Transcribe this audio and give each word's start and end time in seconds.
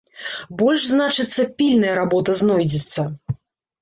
Больш, 0.61 0.81
значыцца, 0.93 1.45
пільная 1.61 1.93
работа 2.01 2.39
знойдзецца! 2.43 3.01